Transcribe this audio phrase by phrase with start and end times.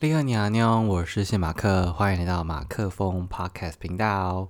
[0.00, 4.48] 利赫尼亚妞，我是谢马克，欢迎来到马克风 Podcast 频道。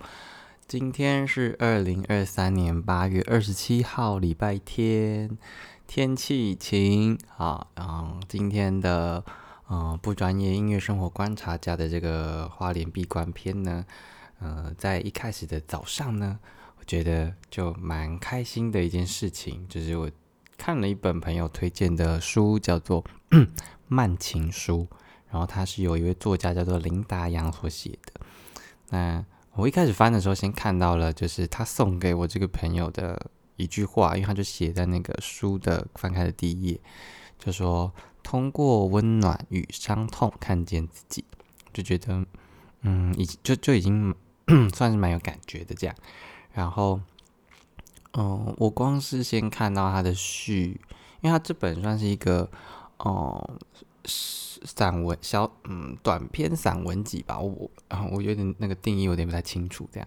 [0.67, 5.38] 今天是二零二三年八月二十七号，礼拜天，
[5.87, 7.66] 天气晴啊。
[7.74, 9.24] 然后今天的
[9.71, 13.87] 嗯不专业音乐生活观察家的这个花莲闭关篇呢，
[14.41, 16.39] 呃，在一开始的早上呢，
[16.79, 20.11] 我觉得就蛮开心的一件事情，就是我
[20.59, 23.03] 看了一本朋友推荐的书，叫做
[23.87, 24.87] 《慢情书》。
[25.30, 28.20] 然后它是有一位作家叫做林达阳所写的。
[28.91, 36.80] 那我一开始翻的时候，先看到了就是他送给我这个朋友的一句话，因为他就写在那个书的翻开的第一页，
[37.38, 41.24] 就说通过温暖与伤痛看见自己，
[41.72, 42.24] 就觉得
[42.83, 44.14] 嗯，已经就就已经
[44.72, 45.95] 算是蛮有感觉的这样。
[46.52, 47.00] 然后
[48.12, 50.80] 嗯，我光是先看到他的序，
[51.20, 52.48] 因为他这本算是一个
[52.98, 53.58] 哦。
[54.77, 60.06] 散文小嗯短篇散文集吧，我然后我有点那个定义有点不太清楚，这样，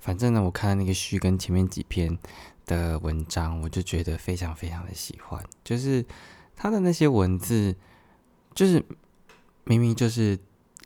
[0.00, 2.18] 反正呢，我看那个序跟前面几篇
[2.66, 6.04] 的文章，我就觉得非常非常的喜欢，就是
[6.56, 7.76] 他的那些文字，
[8.54, 8.84] 就是
[9.64, 10.36] 明明就是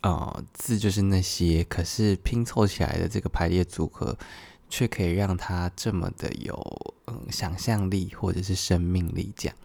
[0.03, 4.17] 呃字就是那些，可是拼凑起来的这个排列组合，
[4.69, 9.57] 却可以让他这么的有嗯想象力或者是生命力，这样。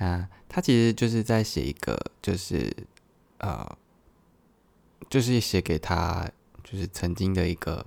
[0.00, 2.74] 啊，他其实就是在写一个，就是
[3.36, 3.76] 呃，
[5.10, 6.26] 就是写给他，
[6.64, 7.84] 就是曾经的一个，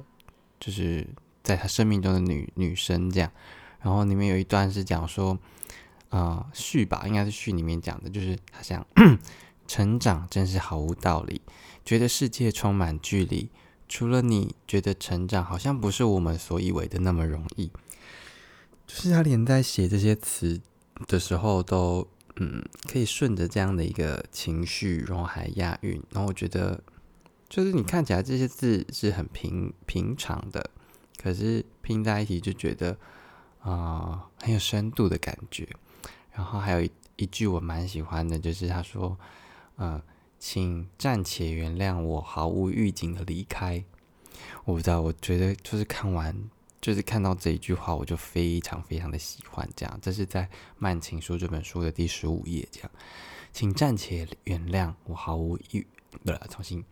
[0.59, 1.07] 就是
[1.41, 3.31] 在他生命中的女女生这样。
[3.81, 5.35] 然后里面有一段是讲说，
[6.09, 8.85] 啊，序吧，应该是序里面讲的，就是他想
[9.67, 11.41] 成长真是毫无道理，
[11.83, 13.49] 觉得世界充满距离，
[13.89, 17.71] 除了你觉得成长好像不是我们所以为的那么容易。
[18.85, 20.61] 就是他连在写这些词。
[21.07, 26.81] 的时候都嗯，可以顺着这样的一个情绪，然后还押韵，然后我觉得
[27.47, 30.69] 就是你看起来这些字是很平平常的，
[31.21, 32.97] 可是拼在一起就觉得
[33.61, 35.67] 啊很有深度的感觉。
[36.31, 39.15] 然后还有一一句我蛮喜欢的，就是他说
[39.77, 40.01] ：“嗯，
[40.39, 43.83] 请暂且原谅我毫无预警的离开。”
[44.65, 46.35] 我不知道，我觉得就是看完。
[46.83, 49.65] 就是看到这一句话，我就非常非常的喜欢。
[49.73, 50.43] 这样，这是在
[50.77, 52.67] 《慢情书》这本书的第十五页。
[52.73, 52.91] 这样，
[53.53, 55.87] 请暂且原谅我毫无预，
[56.25, 56.83] 不了，重新，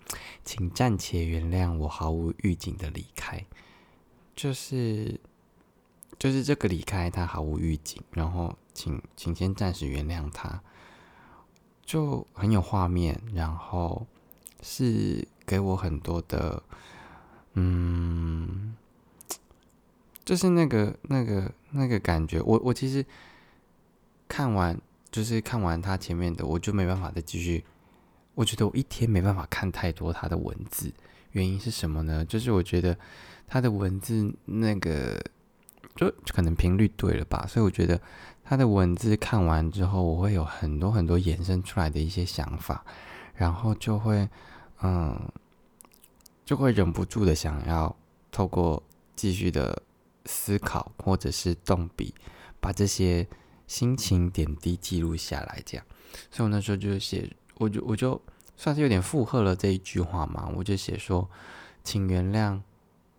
[0.46, 3.46] 请暂且原谅我毫无预警的离开。
[4.34, 5.19] 就是，
[6.18, 8.01] 就是这个离开，他毫无预警。
[8.12, 10.63] 然后，请，请先暂时原谅他，
[11.85, 13.22] 就很有画面。
[13.34, 14.07] 然后
[14.62, 16.63] 是给我很多的，
[17.56, 18.78] 嗯。
[20.31, 23.06] 就是那个、那个、那个感觉，我我其实
[24.30, 24.80] 看完，
[25.12, 27.62] 就是看完他前面的，我就没办法再继续。
[28.34, 30.90] 我觉得我一天没办法看太多他的文字，
[31.31, 32.24] 原因是什么呢？
[32.24, 32.97] 就是我觉得
[33.46, 35.22] 他的文字那个，
[35.97, 38.00] 就可能频率对了吧，所以我觉得
[38.42, 42.86] 他的文字看完之后，我会有很多很多衍生出来的一些想法，
[43.36, 44.30] 然后就会
[44.81, 45.30] 嗯，
[46.46, 47.94] 就会忍不住的想要
[48.31, 48.81] 透过
[49.13, 49.84] 继续的。
[50.25, 52.13] 思考或者是动笔，
[52.59, 53.27] 把这些
[53.67, 55.85] 心情点滴记录下来，这样。
[56.29, 58.21] 所以我那时候就写，我就我就
[58.55, 61.29] 算是有点附和了这一句话嘛，我就写说，
[61.83, 62.59] 请原谅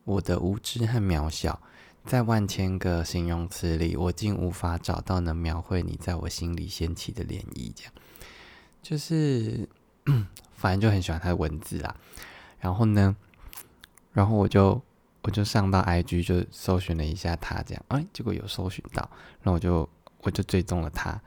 [0.05, 1.61] 我的无知和渺小，
[2.05, 7.73] 在万千个形容词里，我竟无法找到能描绘你在我心里掀起的涟漪。
[7.75, 7.93] 这样，
[8.83, 9.69] 就是
[10.55, 11.97] 反正就很喜欢他的文字啦。
[12.61, 13.17] 然后呢，
[14.13, 14.81] 然后我就。
[15.23, 19.09] 我就上到 IG 就搜寻了一下他，这样哎，结果有搜寻到，
[19.41, 19.89] 然后我就
[20.19, 21.21] 我就追踪了他，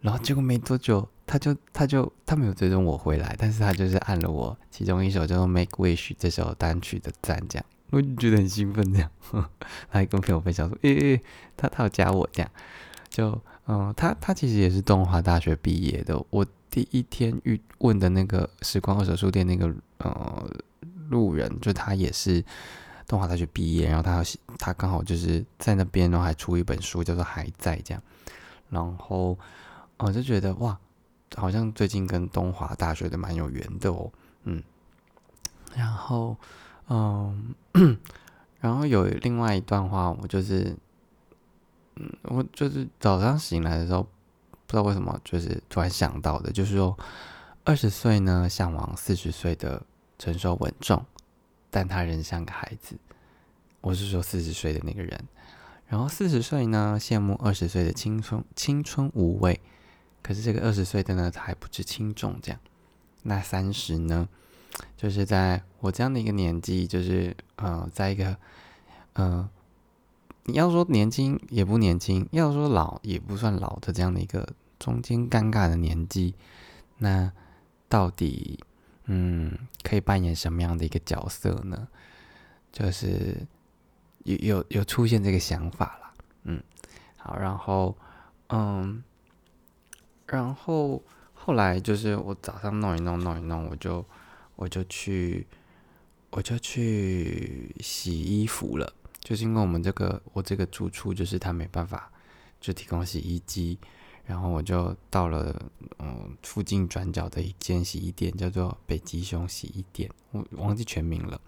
[0.00, 9.46] 然后结果没多久，他就他就他没有追踪我回来，但是他就是按了我其中一首叫做《Make Wish》这首单曲的赞，这样我就觉得很兴奋，这样， 他
[9.90, 11.22] 还跟朋友分享说，诶诶，
[11.56, 12.50] 他他要加我这样，
[13.08, 20.50] 就嗯，他他其实也是动画大学毕业的，我第一天遇问的那个时光二手书店那个呃
[21.08, 22.44] 路人，就他也是。
[23.08, 24.22] 东华大学毕业，然后他
[24.58, 28.02] 他刚好就是在那边，然后还出一本书，叫做《还在》这样。
[28.68, 29.36] 然后
[29.96, 30.78] 我就觉得哇，
[31.34, 34.12] 好像最近跟东华大学的蛮有缘的哦，
[34.44, 34.62] 嗯。
[35.74, 36.36] 然后
[36.88, 37.54] 嗯，
[38.60, 40.76] 然后有另外一段话，我就是
[41.96, 44.02] 嗯，我就是早上醒来的时候，
[44.66, 46.94] 不知道为什么，就是突然想到的，就是说
[47.64, 49.82] 二十岁呢，向往四十岁的
[50.18, 51.02] 成熟稳重。
[51.70, 52.96] 但他仍像个孩子，
[53.80, 55.24] 我是说四十岁的那个人。
[55.86, 59.60] 然后四十岁呢，羡慕二十岁的青春青春无畏。
[60.22, 62.38] 可是这个二十岁的呢，他还不知轻重。
[62.42, 62.60] 这样，
[63.22, 64.28] 那三十呢，
[64.96, 68.36] 就是在我这样的一个年纪，就是呃，在一个
[69.14, 69.48] 呃，
[70.44, 74.46] 你要说年轻也不年轻，要说老也不算老的这样的一个
[74.78, 76.34] 中间尴尬的年纪，
[76.98, 77.32] 那
[77.88, 78.62] 到底
[79.08, 79.52] 嗯
[79.82, 81.88] 可以扮演什么样的一个角色呢？
[82.70, 83.46] 就是
[84.22, 86.12] 有有有出现这个想法了，
[86.44, 86.62] 嗯，
[87.16, 87.98] 好，然后
[88.48, 89.02] 嗯，
[90.26, 91.02] 然后。
[91.40, 94.04] 后来就是我早上弄一弄弄一弄，我就
[94.54, 95.46] 我就去
[96.28, 98.92] 我就去洗衣服了。
[99.20, 102.12] 就是因为我们这个我这个住处就是他没办法
[102.60, 103.78] 就提供洗衣机，
[104.28, 105.58] 然后我就到了
[106.00, 111.40] 嗯附近转角的一间洗衣店，叫做北极熊洗衣店，我忘记全名了。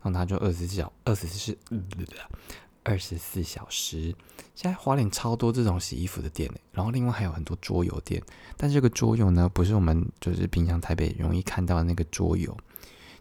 [0.00, 1.58] 然后他就二十四小二十四
[2.84, 4.14] 二十四小时，
[4.54, 8.22] 现在华联超多这种洗衣服的店然后另外还有很多桌游店，
[8.56, 12.56] 但这个桌游呢，不是我们就是平常台北容易看到的那个桌游，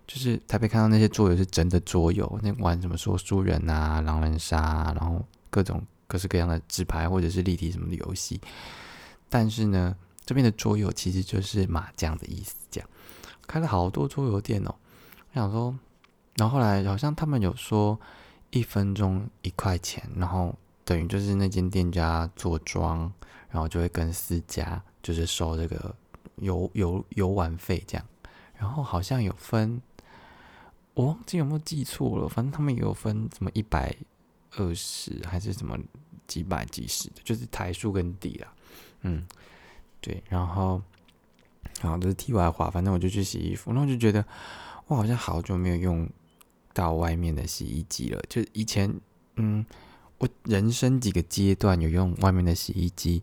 [0.08, 8.40] 就是台北看到那些桌游是真的桌游，那玩什么说书人啊、狼人杀，然后各种各式各样的纸牌或者是立体什么的游戏。
[9.30, 9.96] 但是呢，
[10.26, 12.90] 这边的桌游其实就是麻将的意思，这样
[13.48, 14.76] 开了好多桌游店哦。
[15.31, 15.78] 我想说，
[16.36, 18.00] 然后后来好像他们有说。
[18.52, 23.02] 一分钟一块钱，然后等于就是那间店家做庄，
[23.48, 25.96] 然后就会跟私家就是收这个
[26.38, 28.04] 游游游玩费这样，
[28.56, 29.80] 然后好像有分，
[30.96, 33.96] 我忘记有没有记错了，反正他们有分什么一百
[34.58, 35.78] 二十还是什么
[36.26, 38.52] 几百几十的，就是台数跟底啦，
[39.01, 39.25] 嗯，
[40.01, 40.81] 对，然后
[41.81, 44.24] 然后这是题外话，反正我就去洗衣服，然后就觉得
[44.88, 46.10] 我好像好久没有用。
[46.72, 48.94] 到外面的洗衣机了，就以前，
[49.36, 49.66] 嗯，
[50.19, 53.22] 我人生几个阶段有用外面的洗衣机，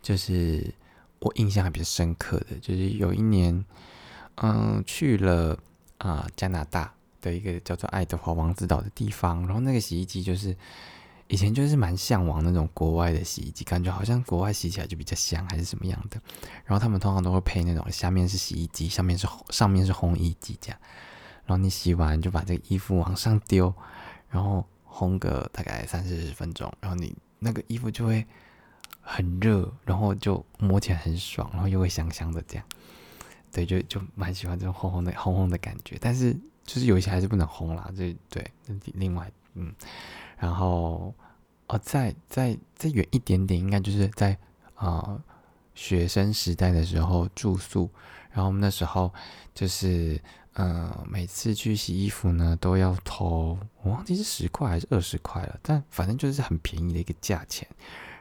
[0.00, 0.72] 就是
[1.18, 3.64] 我印象还比较深刻的，就是有一年，
[4.36, 5.58] 嗯，去了
[5.98, 10.54] 啊加拿大的一个叫做爱德华王子岛的地方，然后那个洗衣机就是
[11.28, 16.20] 以前就是蛮向往那种国外的洗衣机，感觉好像国外洗起来就比较香还是什么样的，
[16.64, 20.78] 然后他们通常都会配那种下面是洗衣机，上面是上面是烘衣机这样。
[21.46, 23.72] 然后你洗完就把这个衣服往上丢，
[24.28, 28.26] 然后烘个大概三四十分钟，然后你那个衣服就会
[29.00, 32.64] 很热，然后就摸起来很爽，然后又会香香的这样。
[33.52, 35.98] 对，就就蛮喜欢这种烘烘的烘烘的感觉。
[36.00, 36.32] 但是
[36.64, 38.44] 就是有一些还是不能烘啦，这对。
[38.94, 39.72] 另外，嗯，
[40.38, 41.14] 然后
[41.66, 44.36] 哦，再再再远一点点，应该就是在
[44.74, 45.22] 啊
[45.74, 47.90] 学生时代的时候住宿，
[48.30, 49.12] 然后我们那时候
[49.54, 50.20] 就是。
[50.56, 57.66] 嗯，每次去洗衣服呢，都要投，我忘记是十块还是二十块了，但反正就是很便宜的一个价钱。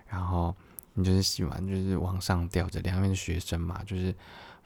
[0.08, 0.56] 然后
[0.96, 4.12] 你就是洗完就是往上吊着，两边的学生嘛，就是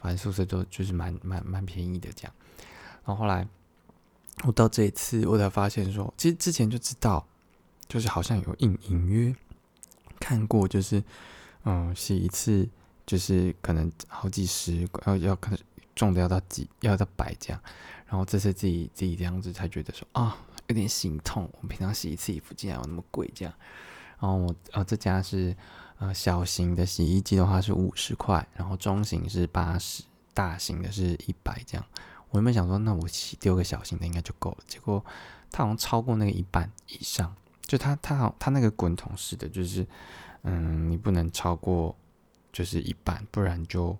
[0.01, 2.33] 反正宿舍都就是蛮蛮蛮便宜的这样。
[3.03, 3.45] 然后后来
[4.45, 7.27] 我到这一次，我才发现说，其实之前就知道，
[7.87, 9.35] 就是好像有隐隐约
[10.19, 11.03] 看过，就是
[11.65, 12.67] 嗯，洗一次
[13.05, 15.59] 就是可能好几十，要要可能。
[15.95, 17.59] 重的要到几，要到百这样，
[18.05, 20.37] 然后这次自己自己这样子才觉得说啊，
[20.67, 21.49] 有点心痛。
[21.53, 23.51] 我们平常洗一次衣服竟然有那么贵这样，
[24.19, 25.57] 然后我呃这家是
[25.97, 30.03] 呃小型的洗衣机的话是五十块，然后中型是八十，
[30.35, 31.83] 大型的是一百这样。
[32.29, 35.03] 我原本想说那我洗丢个小型的应该就够了，结果
[35.49, 37.35] 它好像超过那个一半以上，
[37.67, 39.85] 就它它好它那个滚筒式的就是
[40.43, 41.95] 嗯你不能超过
[42.51, 43.95] 就是一半，不然就。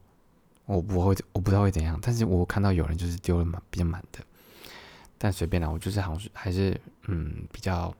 [0.65, 4.19] 我不会，我不知道会怎样，但是我看到有人就是丢了满比较满的，
[5.17, 7.95] 但随便啦，我就是好像是还是嗯比较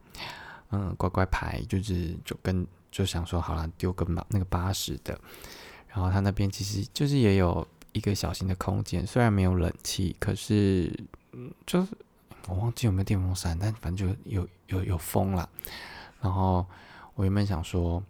[0.71, 5.17] 嗯乖乖牌，就是就跟就想说好了丢个满那个八十的，
[5.87, 10.93] 然后他那边其实就是也有一个小型的空间，虽然没有冷气，可是
[11.31, 11.87] 嗯就是
[12.47, 15.49] 我忘记有没有电风扇，但反正就有有有风了。
[16.21, 16.65] 然后
[17.15, 18.03] 我原本想说，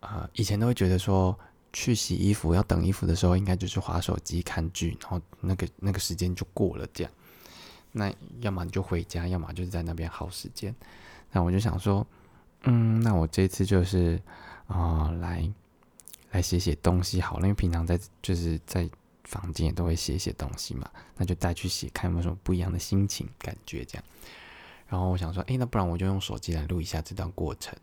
[0.00, 1.38] 呃以前都会觉得说。
[1.76, 7.12] 去洗衣服要等衣服的时候，应该就是划手机看剧，然后那个那个时间就过了这样。
[7.90, 8.12] 那
[8.42, 10.72] 要么你就回家，要么就是在那边耗时间。
[11.32, 12.06] 那我就想说，
[12.62, 14.22] 嗯，那我这次就是
[14.68, 15.52] 啊，来
[16.30, 18.88] 来写写东西好了，因为平常在就是在
[19.24, 24.04] 房间也都会写写东西嘛，那就带去写，看有没有什么不一样的心情感觉这样。
[24.86, 27.76] 然后我想说，诶，那不然我就用手机来录一下这段过程。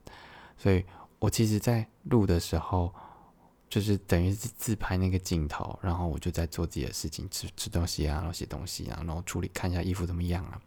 [0.58, 0.86] 所以
[1.20, 2.94] 我其实，在录的时候。
[3.72, 10.60] 就是等于是自拍那个镜头，然后我就在做自己的事情，吃吃东西啊，然后写东西啊，然后处理看一下衣服怎么样啊，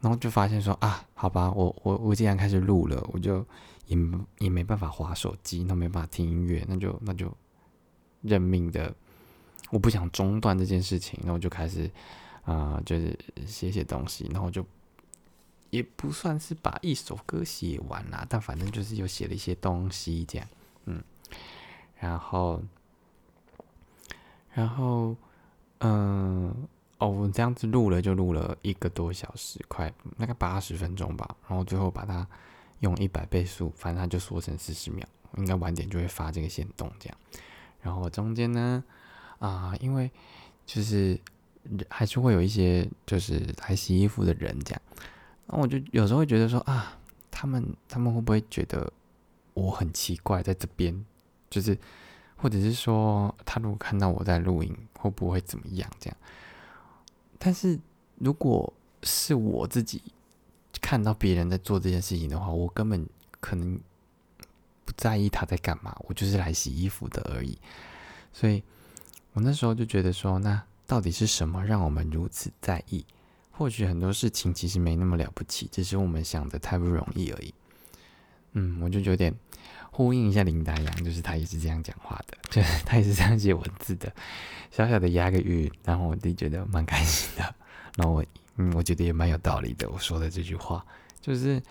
[0.00, 3.38] 然后就发现说啊，好吧，我我我既然开始录了，我就
[3.86, 3.96] 也
[4.40, 7.34] 也没办法划手机，那没办法听音乐，那就那就
[8.20, 8.94] 认命的
[9.70, 11.90] 我不想中断这件事情，然后就开始
[12.44, 14.64] 啊，就是写写东西，然后就
[15.70, 20.48] 也不算是把一首歌写完啦，但反正就是又写了一些东西这样，
[20.84, 21.02] 嗯，
[21.98, 22.62] 然后，
[24.52, 25.16] 然后，
[25.80, 26.54] 嗯，
[26.98, 32.24] 哦，我这样子录了就录了一个多小时，快大概八十分钟吧，然后最后把它
[32.78, 35.04] 用一百倍速，反正它就缩成四十秒，
[35.38, 37.18] 应该晚点就会发这个线动这样，
[37.82, 38.84] 然后中间呢。
[39.38, 40.10] 啊，因为
[40.64, 41.18] 就是
[41.88, 44.82] 还是会有一些就是来洗衣服的人这样，
[45.46, 46.98] 那我就有时候会觉得说啊，
[47.30, 48.92] 他们他们会不会觉得
[49.54, 51.04] 我很奇怪在这边，
[51.50, 51.76] 就是
[52.36, 56.16] 或者是说他如果看到我在录影会不会怎么样这样？
[57.38, 57.78] 但是
[58.16, 60.00] 如果是我自己
[60.80, 63.06] 看到别人在做这件事情的话，我根本
[63.40, 63.78] 可能
[64.84, 67.58] 不在意他在干嘛，我就是来洗衣服的而已，
[68.32, 68.62] 所以。
[69.36, 73.04] 我那时候就觉得说，那到底是什么让我们如此在意？
[73.50, 77.52] 或许很多事情其实没那么了不起，只是我们想的太不容易而已。
[78.52, 79.34] 嗯，我就有点
[79.90, 84.10] 呼应一下林达阳，就是他也是这样讲话的， 就他也是这样写文字的，
[84.70, 87.54] 小小的押个韵，然后我自己觉得蛮开心的。
[87.96, 88.24] 然后我，
[88.56, 89.86] 嗯，我觉得也蛮有道理的。
[89.90, 90.82] 我说的这句话，
[91.20, 91.62] 就是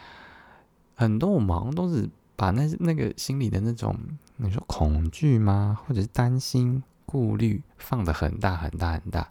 [0.94, 3.98] 很多我们都是把那那个心里的那种，
[4.36, 5.80] 你说恐惧吗？
[5.88, 6.84] 或者是担心？
[7.06, 9.30] 顾虑放的很大很大很大，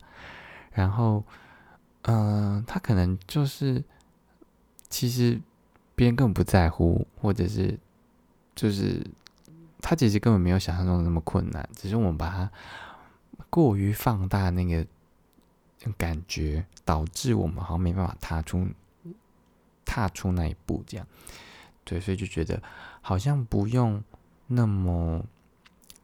[0.72, 1.24] 然后，
[2.02, 3.82] 嗯，他可能就是，
[4.88, 5.40] 其实
[5.94, 7.78] 别人根本不在乎，或者是，
[8.54, 9.04] 就是
[9.80, 12.50] 他其实根本没有想象中的那么困难，只是我们把它
[13.50, 14.86] 过于放大那个
[15.98, 18.68] 感觉，导致我们好像没办法踏出
[19.84, 21.06] 踏出那一步，这样，
[21.82, 22.62] 对，所以就觉得
[23.00, 24.02] 好像不用
[24.46, 25.24] 那么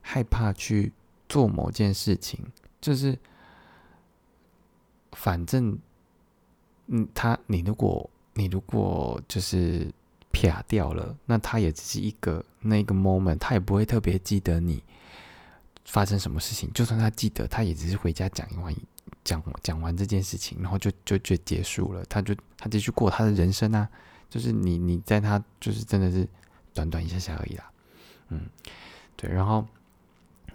[0.00, 0.92] 害怕去。
[1.30, 2.44] 做某件事情，
[2.80, 3.16] 就是
[5.12, 5.78] 反正，
[6.88, 9.88] 嗯，他你如果你如果就是
[10.32, 14.82] 撇掉了，那他也只是一个那个 moment，他也不会特别记得你
[15.84, 16.68] 发生什么事情。
[16.74, 18.74] 就算他记得，他也只是回家讲完
[19.22, 22.04] 讲讲完这件事情，然后就就就结束了。
[22.06, 23.88] 他就他继续过他的人生啊，
[24.28, 26.28] 就是你你在他就是真的是
[26.74, 27.70] 短短一下下而已啦，
[28.30, 28.48] 嗯，
[29.14, 29.64] 对，然后。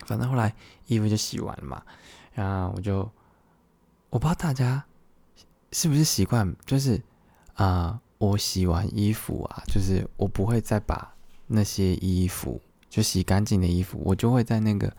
[0.06, 0.54] 反正后来
[0.88, 1.84] 衣服就洗完了嘛，
[2.34, 3.00] 然后我就
[4.10, 4.86] 我不知道大家
[5.72, 7.02] 是不是习惯，就是
[7.56, 11.14] 啊，我洗完衣服啊，就是我不会再把
[11.48, 14.96] 那些衣服就洗干净的衣服，我就会在那个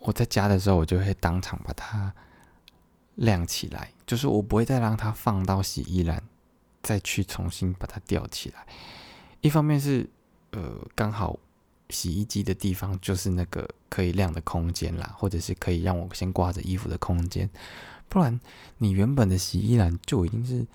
[0.00, 2.12] 我在家的时候，我就会当场把它
[3.14, 6.22] 晾起来，就是我不会再让它放到洗衣篮，
[6.82, 8.66] 再去重新把它吊起来。
[9.40, 10.08] 一方面是
[10.50, 11.38] 呃刚好。
[11.90, 17.48] 洗衣机的地方就是那个可以晾的空间啦，或者是可以让我先挂着衣服的空间，
[18.08, 18.38] 不然
[18.76, 20.66] 你原本的洗衣篮就已经是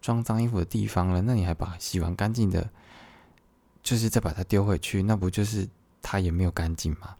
[0.00, 2.70] 装脏衣服的地方了，那你还把洗完干净的，
[3.82, 5.68] 就是再把它丢回去，那不就是
[6.00, 7.14] 它也没有干净吗？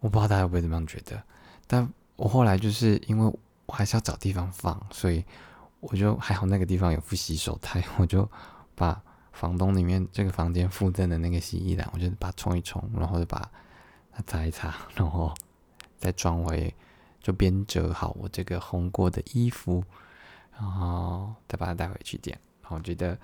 [0.00, 1.22] 我不知道大家会不会这样觉得，
[1.66, 5.24] 但我后来就是因为我还是要找地方放，所以
[5.80, 8.30] 我就还好那个地方有副洗手台，我就
[8.74, 9.00] 把。
[9.38, 13.48] 房东里面这个房间附赠的那个洗衣篮，我就把它冲一冲，然后就把
[14.12, 15.32] 它擦一擦，然后
[15.96, 16.74] 再装回，
[17.22, 19.84] 就边折好我这个烘过的衣服，
[20.52, 22.36] 然后再把它带回去剪。
[22.66, 23.16] 我觉得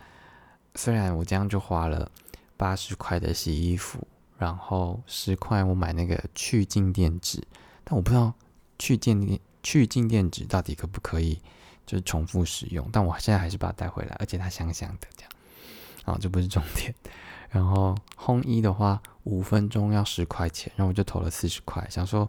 [0.76, 2.08] 虽然我这样就花了
[2.56, 4.06] 八十块的洗衣服，
[4.38, 7.42] 然后十块我买那个去静电纸，
[7.82, 8.32] 但我不知道
[8.78, 11.42] 去静电去静电纸到底可不可以
[11.84, 15.08] 就是重复使用，但我现在还是把它带回来，而且它香香的。
[16.04, 16.94] 啊，这不是重点。
[17.50, 22.28] 然后烘衣的话，五分钟要十块钱，然后我就投了四十块，想说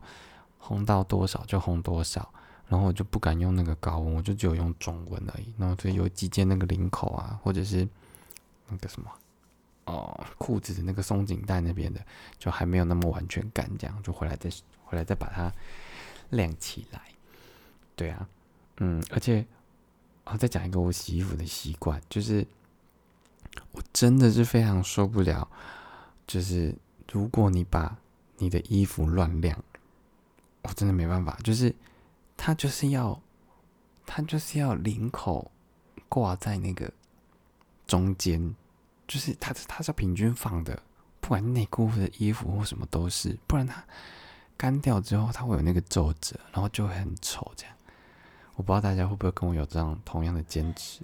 [0.62, 2.32] 烘到多少就烘多少。
[2.67, 5.53] 然后我就不敢用那个高温，我就只有用中温而已。
[5.58, 7.88] 然后所以有几件那个领口啊，或者是
[8.70, 9.12] 那个什么
[9.86, 12.03] 哦裤子的那个松紧带那边的，
[12.39, 14.50] 就还没有那么完全干，这样就回来再
[14.84, 15.51] 回来再把它
[16.32, 17.01] 晾起来。
[17.96, 18.27] 对啊，
[18.77, 19.46] 嗯，而且
[20.24, 22.46] 啊，再讲一个我洗衣服的习惯，就是。
[23.71, 25.47] 我真的是非常受不了，
[26.25, 26.74] 就是
[27.12, 27.97] 如果你把
[28.38, 29.57] 你的衣服乱晾，
[30.62, 31.38] 我真的没办法。
[31.43, 31.74] 就是
[32.38, 33.21] 它就是要，
[34.05, 35.51] 它就是要领口
[36.07, 36.91] 挂在那个
[37.85, 38.55] 中间，
[39.07, 40.81] 就是它它是要平均放的，
[41.19, 43.83] 不管内裤或者衣服或什么都是，不然它
[44.57, 47.51] 干掉之后它会有那个皱褶，然后就会很丑。
[47.55, 47.75] 这样，
[48.55, 51.01] 我不知道大家会不会跟我有这样同样的坚持，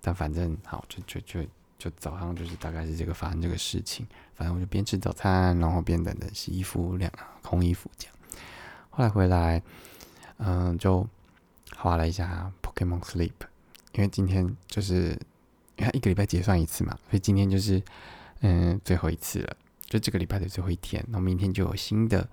[0.00, 1.48] 但反正好，就就就。
[1.82, 7.10] 就早上就是大概是这个发生这个事情，反正我就边吃早餐，然后边等着洗衣服晾
[7.42, 8.14] 烘衣服这样。
[8.90, 9.60] 后来回来，
[10.36, 11.04] 嗯，就
[11.74, 13.32] 画了一下 Pokemon Sleep，
[13.94, 15.18] 因为今天就是
[15.76, 17.82] 因为一个礼拜结算一次嘛，所以今天就是
[18.42, 22.28] 嗯最后一次了，就这个礼拜的最后一天，然后明天就有新的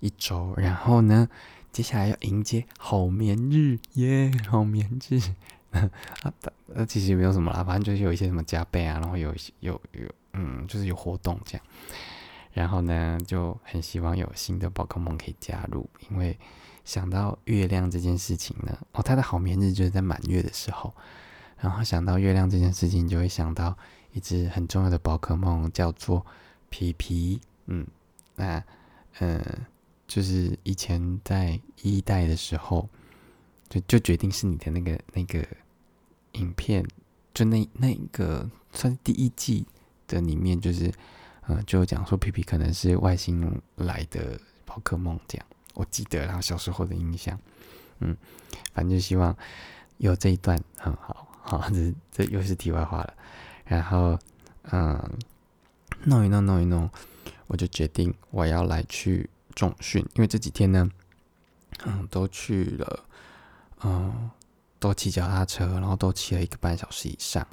[0.00, 1.28] 一周，然后呢，
[1.70, 5.20] 接下来要迎接好眠日耶，好眠日。
[6.22, 6.32] 啊，
[6.66, 11.66] 那，其实也没有什么啦，反正就是有一些什么加倍啊，然后有有有，嗯，就是有活动这样。
[12.52, 16.36] 然后呢，就很希望有新的宝可梦可以加入，因为
[16.84, 20.92] 想到月亮这件事情呢，哦，它的好眠日就是在满月的时候。
[21.58, 23.76] 然后想到月亮这件事情，就会想到
[24.12, 26.24] 一只很重要的宝可梦叫做
[26.70, 27.86] 皮皮，嗯，
[28.36, 28.64] 那，
[29.18, 29.44] 嗯，
[30.06, 32.88] 就是以前在一代的时候。
[33.68, 35.46] 就就决定是你的那个那个
[36.32, 36.86] 影片，
[37.34, 39.66] 就那那个算第一季
[40.06, 40.92] 的里面，就是
[41.48, 47.38] 嗯，就讲说皮皮可能是外星来的宝可梦这样，我记得然后小时候的印象，
[48.00, 48.16] 嗯，
[48.72, 49.36] 反正就希望
[49.98, 53.14] 有这一段很好，好，这这又是题外话了。
[53.64, 54.18] 然后
[54.70, 55.18] 嗯，
[56.04, 56.88] 弄一弄弄一弄，
[57.48, 60.90] 我就决定我要来去重训，因为这几天呢，
[61.84, 63.04] 嗯，都去了。
[63.82, 64.30] 嗯，
[64.78, 67.46] 都骑脚踏车，然后都骑了一个半小时以上，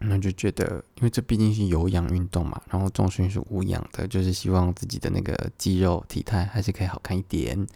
[0.00, 7.66] 那就觉得，因为这毕竟是有氧运动嘛，然后重训是无氧的，就是希望自己的那个肌肉体态还是可以好看一点，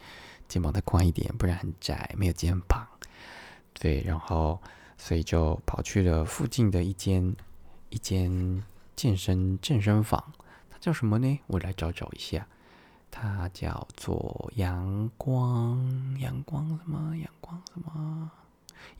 [0.49, 2.87] 肩膀再宽一点，不然很窄，没有肩膀。
[3.73, 4.59] 对，然后
[4.99, 7.35] 所以就跑去了附近的一间
[7.89, 8.63] 一间
[8.97, 10.33] 健身健身房，
[10.71, 11.41] 它叫什么呢？
[11.47, 12.47] 我来找找一下。
[13.13, 17.29] 它叫做阳光阳光什么阳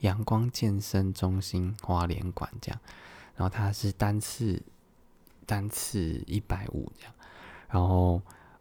[0.01, 2.81] 阳光健身中心花莲馆这样，
[3.37, 4.63] 然后它是单次
[5.47, 7.15] 单次一百五这样，
[7.69, 8.21] 然后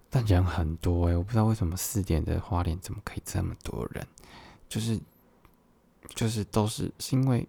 [0.10, 4.08] 但人很多诶，我不知道为什么四点的花莲怎么可以这么多人，
[4.68, 5.00] 就是
[6.16, 7.48] 就是都是是因为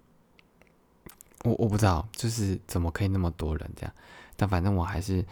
[1.45, 3.95] 我我不知道就是怎么可以那么多人这样，
[4.37, 5.25] 但反正我还是。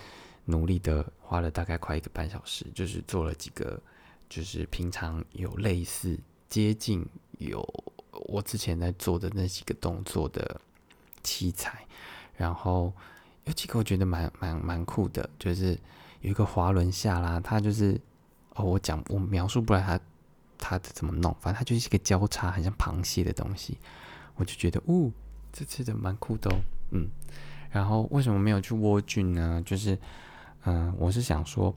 [0.50, 3.78] 努力的花了大概快一个半小时，就是做了几个，
[4.30, 7.06] 就是平常有类似接近
[7.36, 7.60] 有
[8.26, 10.60] 我之前在做的那几个动作的
[11.22, 11.86] 器材，
[12.36, 12.92] 然后
[13.44, 15.78] 有几个我觉得蛮蛮蛮酷的，就是
[16.20, 18.00] 有一个滑轮下拉，它就是
[18.54, 19.98] 哦，我讲我描述不来它
[20.58, 23.78] 它怎么弄，反正它就是一个交叉，很像螃蟹的东西，
[24.36, 25.10] 我就觉得哦，
[25.52, 27.08] 这次的蛮酷的哦，嗯，
[27.70, 29.62] 然后为什么没有去蜗菌呢？
[29.64, 29.98] 就是。
[30.64, 31.74] 嗯，我是想说，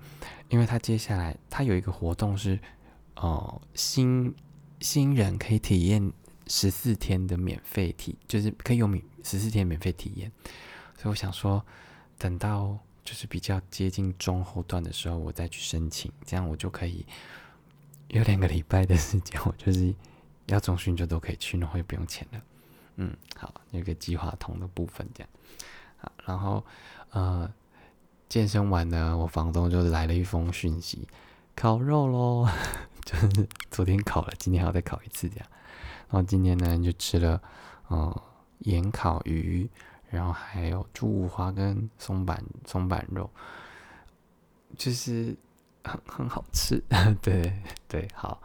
[0.49, 2.59] 因为他接下来他有一个活动是，
[3.15, 4.33] 哦，新
[4.81, 6.11] 新人可以体验
[6.51, 10.29] 十四天的免费体，就是可以用免十四天免费体验，
[10.97, 11.65] 所以我想说，
[12.17, 17.05] 等到就是比较接近中后段的时候，我再去申请，这样我就可以
[18.09, 19.95] 有两个礼拜的时间，我就是
[20.47, 22.41] 要中训就都可以去，然后又不用钱了。
[22.97, 25.29] 嗯，好，有个计划通的部分这样，
[25.97, 26.65] 好，然后
[27.11, 27.49] 呃。
[28.29, 31.05] 健身完呢，我房东就来了一封讯息，
[31.53, 32.47] 烤肉喽，
[33.03, 35.45] 就是昨天烤了，今天还要再烤一次这样。
[36.11, 37.41] 然后今天呢，就吃了
[37.89, 38.13] 嗯
[38.59, 39.67] 盐烤鱼，
[40.09, 43.27] 然后还有猪五花跟松板松板肉，
[44.77, 45.35] 就是
[45.83, 46.79] 很很好吃。
[47.23, 47.51] 对
[47.87, 48.39] 对，好，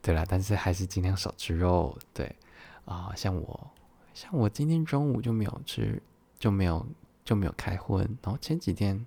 [0.00, 1.98] 对了，但是还是尽量少吃肉。
[2.12, 2.36] 对
[2.84, 3.70] 啊，像我
[4.12, 6.00] 像我今天中午就没有吃，
[6.38, 6.86] 就没有。
[7.24, 9.06] 就没有开荤，然后前几天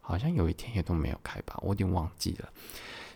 [0.00, 2.48] 好像有一天也都没有开吧，我有点忘记了。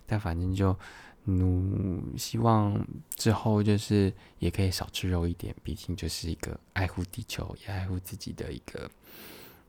[0.05, 0.79] 但反正就
[1.25, 8.91] 努希望之后就是也可以少吃肉一点，毕竟就是一个爱护地球也爱护自己的一个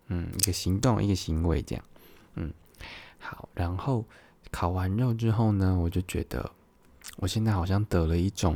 [0.07, 1.85] 嗯一个行动一个行为这样。
[2.35, 2.53] 嗯，
[3.17, 4.05] 好，然后
[4.51, 6.51] 烤完肉之后呢，我就觉得
[7.17, 8.55] 我现在好像得了一种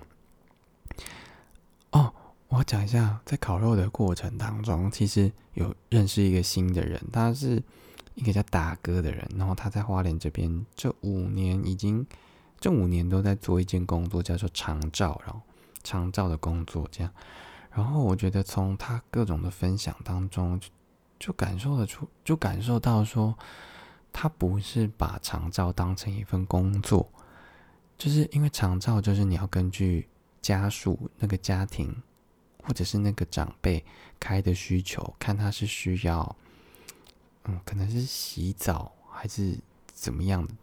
[1.92, 2.14] 哦。
[2.52, 7.62] 我讲一下，在烤肉的过程当中，其实有认识一个新的人，他是
[8.16, 12.04] 一个叫达哥的人，然后他在花莲这边这五年已经
[12.60, 15.42] 这五年都在做一件工作，叫做长照，然后
[15.84, 17.14] 长照的工作这样。
[17.72, 20.60] 然后我觉得从他各种的分享当中，
[21.18, 23.38] 就感受得出，就感受到说，
[24.12, 27.10] 他不是把长照当成一份工作，
[27.98, 30.08] 就是因为长照就是你要根据
[30.42, 31.96] 家属那个家庭。
[32.62, 33.84] 或者是那个长辈
[34.20, 36.36] 开的需求，看他是需要，
[37.46, 39.58] 嗯，可能是洗澡还是
[39.92, 40.54] 怎么样的，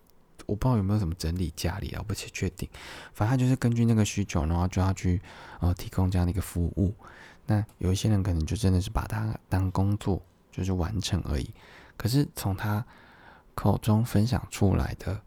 [0.46, 2.68] 我不知道有没有什么整理家里啊，不确确定。
[3.12, 5.20] 反正就是根据那个需求，然后就要去
[5.60, 6.94] 呃提供这样的一个服务。
[7.46, 11.50] 那有一些人可能就真的是把它当工作，就是完成而已。
[11.96, 12.84] 可是从他
[13.54, 15.20] 口中分享出来的，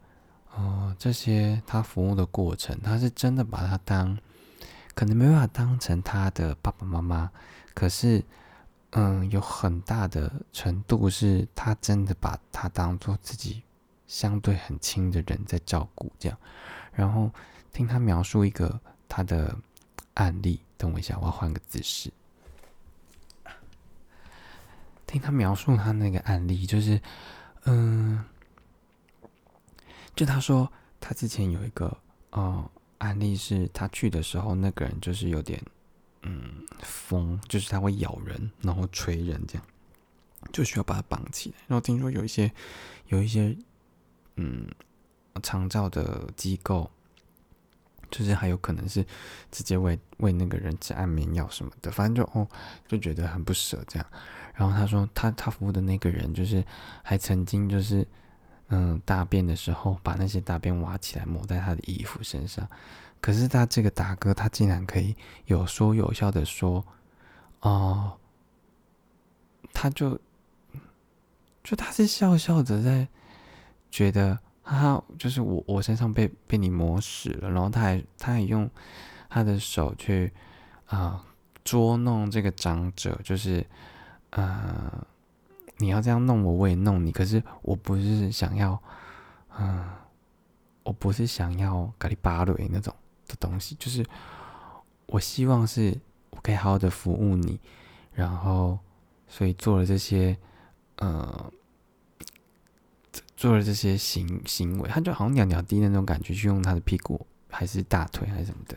[0.54, 4.18] 哦，这些他服务的过程，他是真的把他当，
[4.94, 7.30] 可能没办法当成他的爸爸妈妈，
[7.74, 8.22] 可是，
[8.90, 13.62] 嗯，有很大的程度是他真的把他当做自己
[14.10, 16.36] 相对很亲的人在照顾，这样。
[16.92, 17.30] 然后
[17.72, 19.56] 听他描述一个他的
[20.14, 22.12] 案例，等我一下，我要换个姿势。
[25.06, 27.00] 听他描述他那个案例，就是，
[27.66, 28.24] 嗯。
[30.16, 31.96] 就他说，他之前有一个
[32.30, 32.68] 呃
[32.98, 35.62] 案例，是他去的时候，那个人就是有点
[36.22, 39.64] 嗯疯，就是他会咬人，然后捶人这样，
[40.52, 41.56] 就需要把他绑起来。
[41.68, 42.52] 然后听说有一些
[43.06, 43.56] 有一些
[44.36, 44.68] 嗯
[45.42, 46.90] 长照的机构，
[48.10, 49.04] 就是还有可能是
[49.50, 52.46] 直接喂喂那个人吃安眠药什么的，反正就哦
[52.88, 54.06] 就觉得很不舍这样。
[54.54, 56.64] 然后他说，他他服务的那个人就是
[57.02, 58.06] 还曾经就是。
[58.72, 62.64] 嗯，大便的时候把那些大便挖起来抹在他的衣服身上，
[63.20, 65.12] 可是他这个大哥他竟然可以
[65.46, 66.86] 有说有笑的说，
[67.62, 68.16] 哦，
[69.72, 70.16] 他就
[71.64, 73.08] 就他是笑笑的在
[73.90, 78.70] 觉得哈哈，就是我我身上被被你磨死了，然后他还他还用
[79.28, 80.32] 他的手去
[80.86, 81.24] 啊
[81.64, 83.66] 捉弄这个长者，就是
[84.30, 85.06] 呃。
[85.82, 87.10] 你要这样弄我，我也弄你。
[87.10, 88.78] 可是我不是想要，
[89.58, 89.82] 嗯，
[90.82, 92.94] 我不是想要咖喱巴雷那种
[93.26, 93.74] 的东西。
[93.76, 94.04] 就是
[95.06, 95.98] 我希望是
[96.28, 97.58] 我可以好好的服务你，
[98.12, 98.78] 然后
[99.26, 100.36] 所以做了这些，
[100.96, 101.50] 呃，
[103.40, 108.76] 做了这些行行为，他就好像鸟鸟滴那种感觉，去用他的屁股还是大腿还是什么的。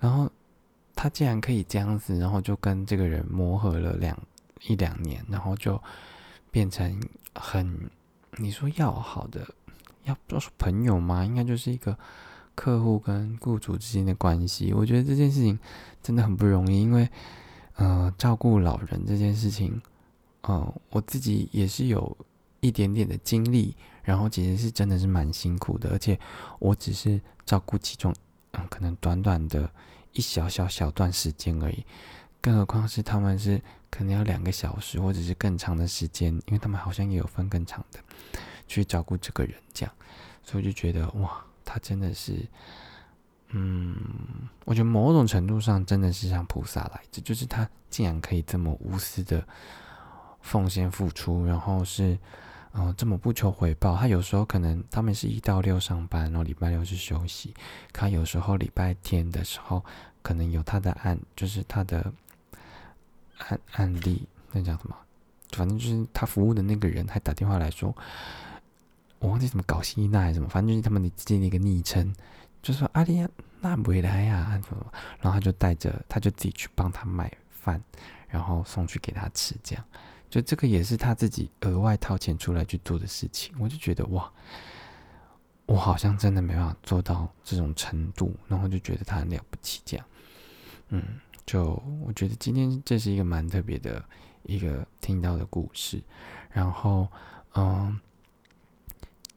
[0.00, 0.28] 然后
[0.96, 4.18] 他竟然可以这样子，然后就跟这个人磨合了两
[4.64, 5.80] 一两年，然后就。
[6.48, 6.98] 变成
[7.34, 7.90] 很，
[8.38, 9.46] 你说要好的，
[10.04, 11.22] 要不说朋友吗？
[11.22, 11.98] 应该就是一个
[12.54, 14.72] 客户跟雇主之间的关系。
[14.72, 15.58] 我觉得这件事情
[16.02, 17.06] 真的很不容易，因为
[17.74, 19.82] 呃，照顾老人这件事情，
[20.48, 22.16] 嗯，我自己也是有
[22.66, 26.18] 一点点的经历，然后其实是真的是蛮辛苦的，而且
[26.58, 28.14] 我只是照顾其中，
[28.52, 29.70] 嗯，可能短短的
[30.12, 31.84] 一小小小段时间而已。
[32.40, 37.98] 更何况是他们是可能要两个小时或者是更长的时间，因为他们好像也有分更长的
[38.68, 39.92] 去照顾这个人，这样，
[40.44, 42.46] 所以就觉得哇，他真的是，
[43.48, 43.96] 嗯，
[44.64, 49.44] 我觉得某种程度上真的是像菩萨来着，就是他竟然可以这么无私的
[50.40, 52.16] 奉献付出，然后是
[52.76, 53.96] 哦这么不求回报。
[53.96, 57.52] 他有时候可能他们是一到六上班，然后礼拜六是休息，
[57.92, 59.84] 他有时候礼拜天的时候
[60.22, 62.12] 可能有他的案，就是他的。
[63.50, 64.96] 案案例那叫什么？
[65.50, 67.94] 反正就是他服务的那个人还打电话来说，
[69.18, 72.14] 我忘记怎么搞西娜还是什么，反正就是他们之间的一个昵称，
[72.62, 73.28] 就说阿丽
[73.60, 74.58] 娜回来呀，
[75.20, 77.78] 然后他就带着，他就自己去帮他买饭，
[78.26, 79.84] 然后送去给他吃，这样，
[80.28, 84.32] 就这个也是他自己额外掏钱出来去做的事情，我就觉得哇，
[85.66, 90.06] 我好像真的没办法做到这种程度，然后就觉得他很了不起，这样，
[90.88, 91.02] 嗯。
[91.46, 94.04] 就我觉得今天这是一个蛮特别的
[94.42, 96.02] 一个听到的故事，
[96.50, 97.06] 然后
[97.54, 98.00] 嗯，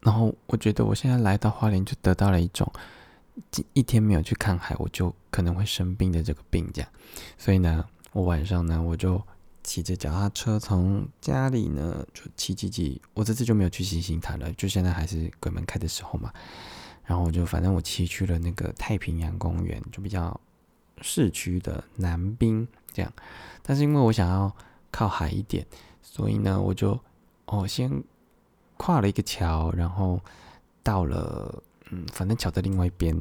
[0.00, 2.68] 然后我觉得我现在来到花莲就得到了一种，
[3.74, 6.90] 一天没有去看海我就可能会生病的这个病，这样，
[7.38, 9.22] 所以呢，我晚上呢我就
[9.70, 16.32] 骑着脚踏车从家里呢就骑骑骑，我这次就没有去星星潭了，就现在还是鬼门开的时候嘛，
[17.04, 20.40] 然后我就反正我骑去了那个太平洋公园，就比较。
[21.02, 23.10] 市区的南滨这样，
[23.62, 24.54] 但是因为我想要
[24.90, 25.64] 靠海一点，
[26.02, 27.00] 所以呢，我就
[27.46, 28.02] 哦先
[28.76, 30.20] 跨了一个桥，然后
[30.82, 33.18] 到了嗯，反正桥的另外一边，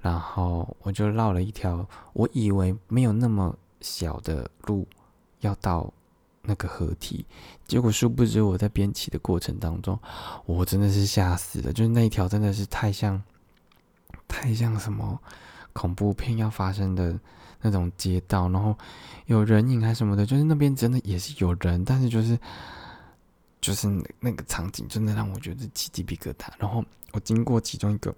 [0.00, 4.86] 然后我就绕了一条我以为没有那么小的路
[5.40, 5.92] 要到
[6.42, 7.24] 那个河堤，
[7.66, 9.98] 结果殊不知我在边骑的过程当中，
[10.46, 13.22] 我真的是吓死了，就是那一条真的是太像
[14.28, 15.18] 太像什么。
[15.72, 17.16] 恐怖片要发生的
[17.60, 18.76] 那种街道，然后
[19.26, 22.36] 有人影还是什么的，就是那边真的也是有人，但是就是
[23.60, 23.86] 就是
[24.18, 26.48] 那个场景真的让我觉得起鸡皮疙瘩。
[26.58, 28.12] 然后我经过其中一个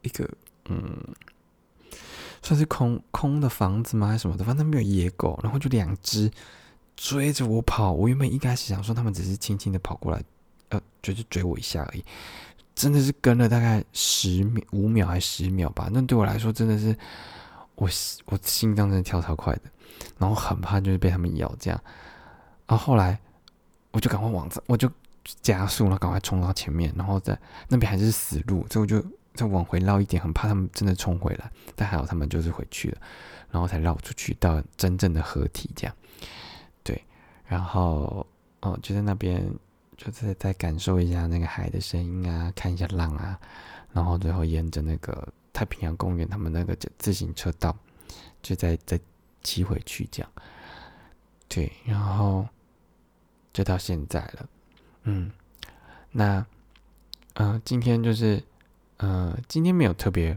[0.00, 0.26] 一个
[0.70, 0.98] 嗯，
[2.44, 4.08] 算是空空的房子吗？
[4.08, 6.30] 还是什么的，反正没有野狗，然后就两只
[6.94, 7.90] 追着我跑。
[7.90, 10.22] 我原本一开始想说他们只是轻轻的跑过来，
[10.68, 12.04] 呃，就是追我一下而已。
[12.74, 16.94] 真的是跟了大概十秒、五秒还十秒吧，那对我来说真的是
[17.76, 17.88] 我
[18.26, 19.62] 我心脏真的跳超快的，
[20.18, 21.80] 然后很怕就是被他们咬这样，
[22.66, 23.18] 然后后来
[23.92, 24.90] 我就赶快往这，我就
[25.40, 29.02] 加速，了赶快冲到前面，然后在那边还是死路，之后就
[29.34, 32.98] 再往回绕一点，很怕他们真的冲回来，但还好他们就是回去了，
[33.50, 35.96] 然后才绕出去到真正的合体这样。
[36.82, 37.04] 对，
[37.46, 38.26] 然后
[38.60, 39.44] 哦就在那边
[39.96, 43.38] 就是再感受一下那个海的声音啊，看一下浪啊，
[43.92, 47.76] 然后最后沿着那个太平洋公园他们那个自行车道，
[48.42, 48.98] 就再再
[49.42, 50.30] 骑回去这样。
[51.48, 52.48] 对，然后
[53.52, 54.48] 就到现在了，
[55.04, 55.30] 嗯，
[56.10, 56.44] 那，
[57.34, 58.42] 呃，今天就是，
[58.98, 60.36] 呃，今天没有特别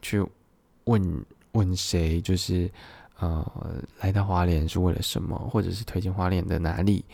[0.00, 0.24] 去
[0.84, 2.70] 问问谁，就是，
[3.18, 7.04] 呃，来到花莲是为了什么，或者是推荐花莲的哪里，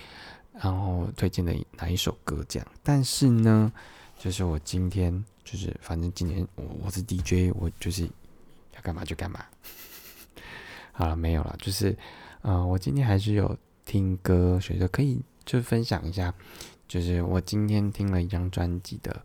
[0.53, 2.69] 然后推荐的哪一首歌这样。
[2.83, 3.73] 但是呢，
[4.19, 8.05] 就是我今天就是，反正今天我我是 DJ，我就是
[8.75, 9.45] 要干嘛就干嘛。
[10.93, 11.97] 好了，没有了，就是。
[12.43, 16.33] 呃，我今天还是有听歌，所以说可以就分享一下，
[16.87, 19.21] 就是我今天听了一张专辑的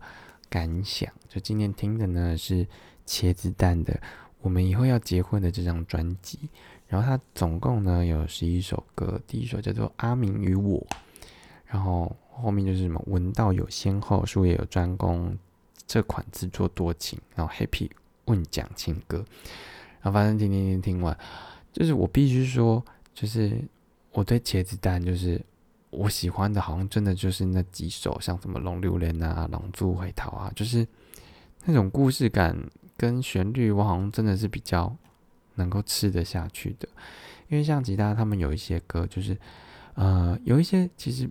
[0.54, 1.12] 感想。
[1.28, 2.64] 就今天听的呢是
[3.04, 3.92] 茄子蛋的
[4.40, 6.38] 《我们以后要结婚》的这张专辑，
[6.86, 10.78] 然后它总共呢有十一首歌，第一首叫做《阿明与我》，
[11.66, 15.36] 然后后面就是什么“闻道有先后，术业有专攻”，
[15.88, 17.90] 这款自作多情，然后 Happy
[18.26, 19.24] 问讲情歌，
[20.00, 21.18] 然后反正听听听听完，
[21.72, 22.80] 就是我必须说。
[23.14, 23.56] 就是
[24.10, 25.40] 我对茄子蛋，就是
[25.94, 30.86] 我喜欢的，好像真的就是那几首，像什么《龙榴莲》啊、《龙珠回逃》啊，就是
[31.64, 32.56] 那种故事感
[32.96, 34.94] 跟旋律，我好像真的是比较
[35.54, 36.88] 能够吃得下去的。
[37.48, 39.36] 因为像吉他他们有一些歌，就是
[39.94, 41.28] 呃有一些其实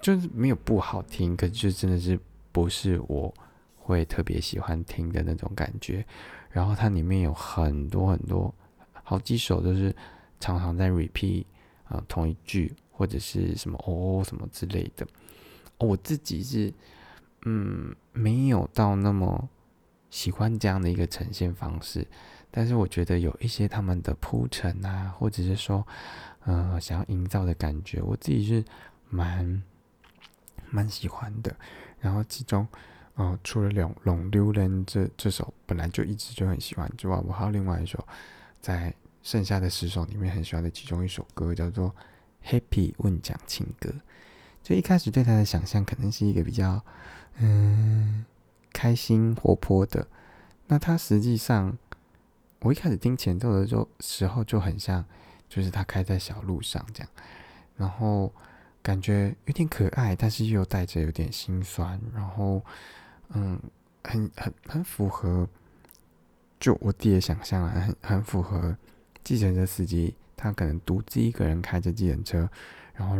[0.00, 2.18] 就是没有不好听，可是就真的是
[2.50, 3.32] 不是我
[3.76, 6.04] 会特别喜欢听的那种感觉。
[6.50, 8.54] 然后它里面有很多很多
[9.02, 9.94] 好几首都是。
[10.42, 11.44] 常常在 repeat
[11.84, 15.04] 啊同一句或者是什么哦什么之类的，
[15.78, 16.72] 我自己是
[17.44, 19.48] 嗯没有到那么
[20.08, 22.06] 喜欢这样的一个呈现方式，
[22.48, 25.84] 但是我觉得有一些他们的铺陈啊，或者是说
[26.44, 28.64] 呃想要营造的感觉，我自己是
[29.10, 29.60] 蛮
[30.70, 31.52] 蛮喜欢的。
[31.98, 32.64] 然后其中
[33.16, 38.06] 呃除了《龙龙榴莲》这这首本来就一直就很喜欢之外，我还有另外一首
[38.60, 38.94] 在。
[39.24, 41.88] 剩下的十首里面很喜欢的其中一首歌叫做
[42.44, 43.90] 《Happy 问讲情歌》，
[44.62, 46.84] 就一开始对他的想象可能是一个比较
[47.38, 48.24] 嗯
[48.72, 50.06] 开心活泼的，
[50.66, 51.76] 那他实际上
[52.60, 55.04] 我一开始听前奏的时候时候就很像，
[55.48, 57.08] 就是他开在小路上这样，
[57.76, 58.32] 然后
[58.82, 62.64] 感觉有点可爱，但是又带着有点心酸，然后
[63.30, 63.60] 嗯
[64.04, 65.48] 很很很符合
[66.58, 68.76] 就我自己的想象啊，很很符合。
[69.24, 72.50] 计程车司机他可能独自一个人开着计程车，
[72.94, 73.16] 然后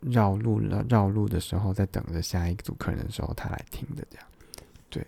[0.00, 4.26] 绕路了绕路的时候，在等着下一组客人的时候，他来听的这样。
[4.88, 5.06] 对，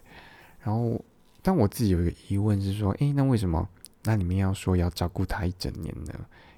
[0.61, 1.01] 然后
[1.43, 3.69] 但我自己有一个疑问是说，诶，那为什么
[4.03, 6.13] 那里面要说要照顾他一整年呢？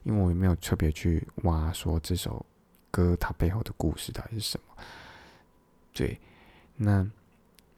[0.05, 2.45] 因为我也没有特别去挖说这首
[2.91, 4.83] 歌它背后的故事到底是什么。
[5.93, 6.19] 对，
[6.77, 7.07] 那。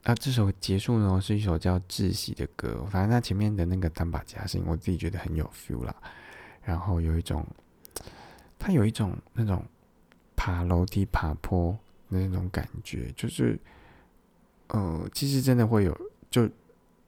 [0.05, 2.83] 那这首结束呢，是一首叫《窒息》的歌。
[2.89, 5.95] 反正它前面的那个单把吉他声，我自己觉得很有 feel 啦。
[6.69, 7.43] 然后有一种，
[8.59, 9.65] 它有一种那种
[10.37, 11.73] 爬楼梯、爬坡
[12.11, 13.59] 的那种感觉，就是，
[14.67, 15.99] 呃，其实真的会有，
[16.31, 16.47] 就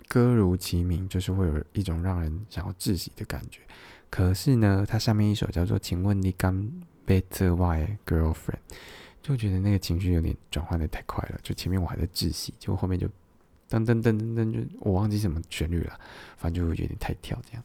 [0.08, 3.60] 歌如其名，就是会有一种让人想要窒息的感觉。
[4.08, 6.66] 可是呢，它上面一首叫做《请问你刚
[7.04, 8.34] 被这外 girlfriend》。
[9.22, 13.06] 就觉得那个情绪有点转换的太快了，就前面我还在窒息，结果后面就
[13.68, 16.00] 噔噔噔噔噔，就我忘记什么旋律了，
[16.38, 17.62] 反正就有点太跳这样。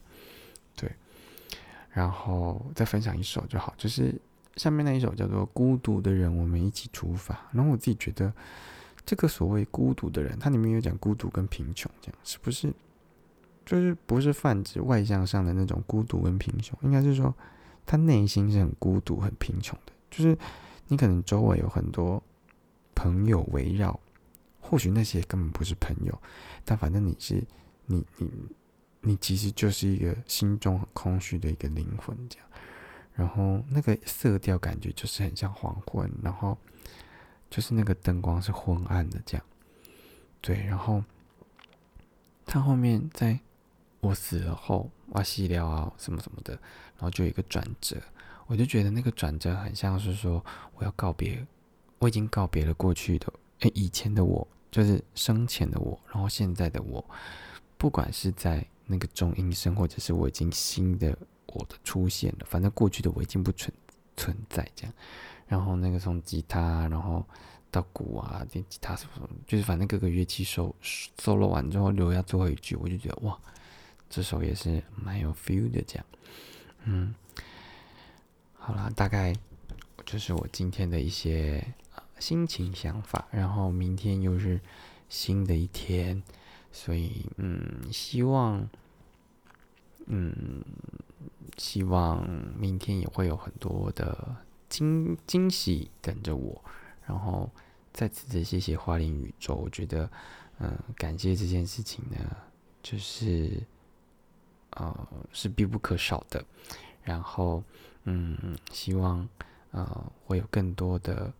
[1.96, 4.14] 然后再分享一首就好，就是
[4.56, 7.34] 下面那一首叫做《孤独的人，我们一起出发》。
[7.52, 8.30] 然后我自己觉得，
[9.06, 12.70] 这个所谓孤独的人，它里面有讲孤独跟贫穷，这样是不是？
[13.64, 17.34] 就是不是泛指外向上的那种孤独跟贫穷，应该是说
[17.86, 20.36] 他内心是很孤独、很贫穷的，就是。
[20.88, 22.22] 你可能周围有很多
[22.94, 23.98] 朋友围绕，
[24.60, 26.16] 或许那些根本不是朋友，
[26.64, 27.42] 但反正你是
[27.86, 28.30] 你你
[29.06, 32.48] 你其实就是一个心中很空虚的一个灵魂这样，
[33.14, 36.58] 然后那个色调感觉就是很像黄昏，然后
[37.48, 39.46] 就是那个灯光是昏暗的这样，
[40.40, 41.04] 对，然后
[42.44, 43.38] 他后面在
[44.00, 46.54] 我死了后，挖西料啊什么什么的，
[46.96, 47.96] 然后就有一个转折。
[48.48, 51.46] 我就觉得那个转折很像是说，我要告别，
[52.00, 57.04] 我已经告别了过去的，诶，以前的我，就是生前的我，然后现在的我，
[57.76, 63.72] 不管是在那个中阴声，或者是我已经新的我的出现了，反正过去的我已经不存
[64.16, 64.92] 存在这样。
[65.46, 67.24] 然后那个从吉他，然后
[67.70, 73.38] 到鼓啊，电吉他什么，就是反正各个乐器收 solo 完之后留下最后一句，我就觉得哇，
[74.10, 76.06] 这首也是蛮有 feel 的，这样，
[76.84, 77.14] 嗯，
[78.54, 79.34] 好啦，大概
[80.04, 81.64] 就是我今天的一些
[82.18, 84.60] 心情想法，然后明天又是
[85.08, 86.22] 新的一天，
[86.72, 88.68] 所以嗯，希望，
[90.06, 90.62] 嗯，
[91.56, 94.36] 希望明天也会有很多的。
[94.68, 96.60] 惊惊喜等着我，
[97.06, 97.48] 然后
[97.92, 100.10] 再次的谢谢花莲宇宙，我觉得，
[100.58, 102.16] 嗯，感谢这件事情呢，
[102.82, 103.62] 就是，
[104.70, 106.44] 呃，是必不可少的。
[107.04, 107.62] 然后，
[108.02, 109.26] 嗯，希望，
[109.70, 111.32] 呃，会有更多的，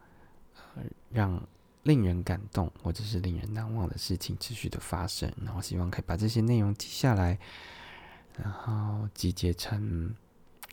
[0.76, 1.42] 呃，让
[1.86, 5.32] 令人感动或者是令人难忘的事情持续的发生。
[5.42, 7.38] 然后，希望可以把这些内容记下来，
[8.36, 10.14] 然后集结成。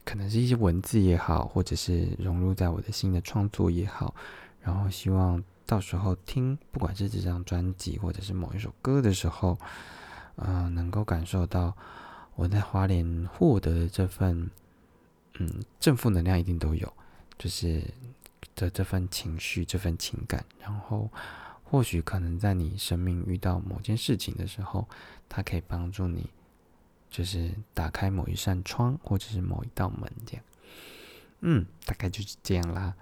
[0.06, 4.13] 可能是一些文字也好，或者是融入在我的新的创作也好，
[4.60, 9.58] 然后希望到时候听，不管是这张专辑或者是某一首歌的时候，
[10.36, 11.73] 嗯，能够感受到
[12.36, 14.52] 我在花莲获得的这份，
[15.39, 16.91] 嗯，正负能量一定都有，
[17.38, 17.82] 就是
[18.56, 21.10] 的这份情绪、这份情感，然后
[21.63, 24.88] 或许可能在你生命遇到某件事情的时候，
[25.28, 26.30] 它可以帮助你。
[27.10, 30.44] 就是打开某一扇窗，或者是某一道门，这样。
[31.42, 32.96] 嗯，大概就是这样啦。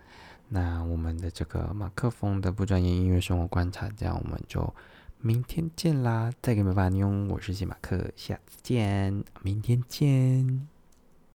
[0.50, 4.76] 那我们的这个马克风的不专业音乐生活观察，这样我们就
[5.20, 6.30] 明天见啦！
[6.42, 10.71] 再给你们发妞，我是谢马克，下次见，明天见。